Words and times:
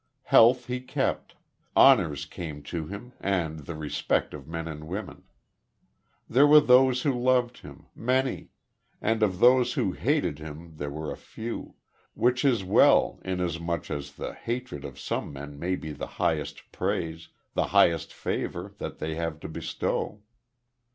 Health 0.23 0.65
he 0.65 0.79
kept; 0.79 1.35
honors 1.75 2.25
came 2.25 2.63
to 2.63 2.87
him, 2.87 3.13
and 3.19 3.59
the 3.67 3.75
respect 3.75 4.33
of 4.33 4.47
men 4.47 4.67
and 4.67 4.81
of 4.81 4.87
women. 4.87 5.25
There 6.27 6.47
were 6.47 6.59
those 6.59 7.03
who 7.03 7.13
loved 7.13 7.59
him, 7.59 7.85
many; 7.93 8.49
and 8.99 9.21
of 9.21 9.37
those 9.37 9.73
who 9.73 9.91
hated 9.91 10.39
him 10.39 10.77
there 10.77 10.89
were 10.89 11.11
a 11.11 11.15
few; 11.17 11.75
which 12.15 12.43
is 12.43 12.63
well, 12.63 13.19
inasmuch 13.23 13.91
as 13.91 14.13
the 14.13 14.33
hatred 14.33 14.85
of 14.85 14.97
some 14.99 15.31
men 15.31 15.59
may 15.59 15.75
be 15.75 15.91
the 15.91 16.07
highest 16.17 16.71
praise 16.71 17.27
the 17.53 17.65
highest 17.67 18.11
favor 18.11 18.73
that 18.79 18.97
they 18.97 19.13
have 19.13 19.39
to 19.41 19.47
bestow. 19.47 20.23